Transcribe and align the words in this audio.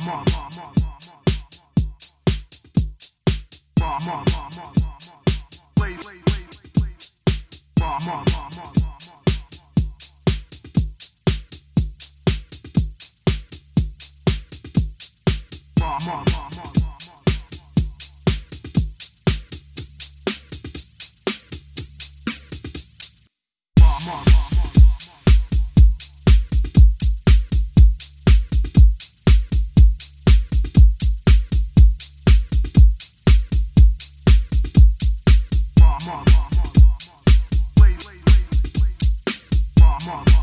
Mama. 0.00 0.38
mother. 40.08 40.37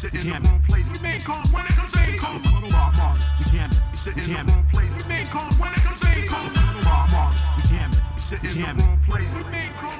sit 0.00 0.14
in 0.14 0.42
the 0.42 0.48
wrong 0.48 0.62
place. 0.66 0.86
We 0.86 1.02
made 1.02 1.24
cold 1.24 1.52
when 1.52 1.66
it 1.66 1.72
comes 1.72 2.00
in 2.00 2.18
cold. 2.18 2.72
Raw 2.72 2.90
mark. 2.96 3.20
You 3.38 3.44
damn 3.52 3.70
it. 3.70 3.82
You 3.90 3.96
sit 3.98 4.16
in 4.16 4.22
the 4.22 4.52
wrong 4.52 4.66
place. 4.72 5.04
We 5.04 5.08
made 5.12 5.26
cold 5.28 5.58
when 5.60 5.72
it 5.74 5.80
comes 5.80 6.00
in 6.08 6.28
cold. 6.28 6.56
Raw 6.86 7.06
mark. 7.12 7.36
You 7.58 7.64
damn 7.68 7.90
it. 7.90 8.02
You 8.14 8.20
sit 8.20 8.42
in 8.42 8.76
the 8.78 8.82
wrong 8.82 8.98
place. 9.06 9.28
You 9.36 9.44
man 9.50 9.70
cold. 9.78 9.99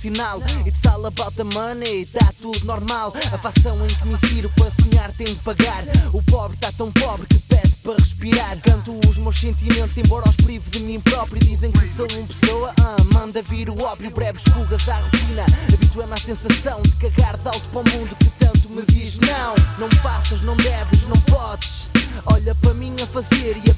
racional. 0.00 0.42
It's 0.66 0.86
all 0.86 1.06
about 1.06 1.36
the 1.36 1.44
money, 1.44 2.06
tá 2.06 2.32
tudo 2.40 2.64
normal. 2.64 3.12
A 3.32 3.38
fação 3.38 3.84
em 3.84 3.88
que 3.88 4.06
me 4.06 4.14
insiro 4.14 4.50
para 4.50 4.70
sonhar 4.70 5.12
tem 5.12 5.26
de 5.26 5.36
pagar. 5.36 5.84
O 6.12 6.22
pobre 6.22 6.56
tá 6.58 6.72
tão 6.72 6.90
pobre 6.92 7.26
que 7.26 7.38
pede 7.40 7.74
para 7.82 7.94
respirar. 7.94 8.58
Canto 8.60 8.98
os 9.08 9.18
meus 9.18 9.38
sentimentos 9.38 9.96
embora 9.96 10.28
os 10.28 10.36
prive 10.36 10.70
de 10.70 10.80
mim 10.80 11.00
próprio. 11.00 11.40
Dizem 11.40 11.72
que 11.72 11.88
sou 11.88 12.06
uma 12.12 12.26
pessoa, 12.26 12.72
ah, 12.80 12.96
manda 13.12 13.42
vir 13.42 13.68
o 13.68 13.82
óbvio. 13.82 14.10
Breves 14.10 14.44
fugas 14.52 14.88
à 14.88 14.96
rotina, 14.96 15.44
habitué-me 15.72 16.12
à 16.12 16.16
sensação 16.16 16.82
De 16.82 16.92
cagar 16.96 17.36
de 17.36 17.48
alto 17.48 17.68
para 17.68 17.80
o 17.80 17.90
mundo 17.90 18.16
que 18.16 18.30
tanto 18.38 18.68
me 18.68 18.82
diz 18.86 19.18
Não, 19.18 19.54
não 19.78 19.88
passas, 20.02 20.40
não 20.42 20.56
deves, 20.56 21.02
não 21.08 21.20
podes. 21.22 21.88
Olha 22.26 22.54
para 22.54 22.74
mim 22.74 22.94
a 23.02 23.06
fazer 23.06 23.60
e 23.64 23.70
a 23.70 23.74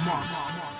mama. 0.00 0.71